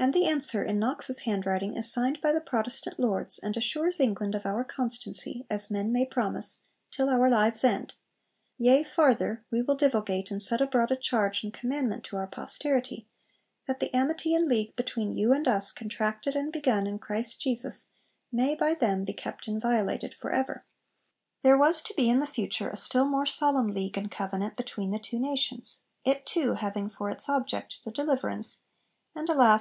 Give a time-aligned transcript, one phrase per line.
[0.00, 4.34] And the answer, in Knox's handwriting, is signed by the Protestant lords, and assures England
[4.34, 7.92] 'of our constancy (as men may promise) till our lives end;
[8.56, 13.08] yea, farther, we will divulgate and set abroad a charge and commandment to our posterity,
[13.66, 17.90] that the amity and league between you and us contracted and begun in Christ Jesus
[18.32, 20.64] may by them be kept inviolated for ever.'
[21.42, 24.92] There was to be in the future a still more Solemn League and Covenant between
[24.92, 28.62] the two nations, it too having for its object the deliverance
[29.14, 29.48] (and, alas!